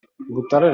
Buttare 0.29 0.65
là. 0.65 0.69